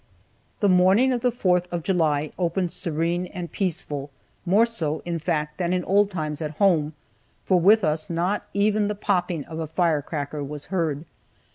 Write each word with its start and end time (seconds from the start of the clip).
The 0.61 0.67
morning 0.67 1.13
of 1.13 1.21
the 1.21 1.29
Fourth 1.31 1.71
of 1.71 1.83
July 1.83 2.31
opened 2.39 2.71
serene 2.71 3.27
and 3.27 3.51
peaceful, 3.51 4.09
more 4.47 4.65
so, 4.65 5.03
in 5.05 5.19
fact, 5.19 5.59
than 5.59 5.73
in 5.73 5.83
old 5.83 6.09
times 6.09 6.41
at 6.41 6.57
home, 6.57 6.93
for 7.45 7.59
with 7.59 7.83
us 7.83 8.09
not 8.09 8.47
even 8.51 8.87
the 8.87 8.95
popping 8.95 9.45
of 9.45 9.59
a 9.59 9.67
fire 9.67 10.01
cracker 10.01 10.43
was 10.43 10.65
heard. 10.73 11.05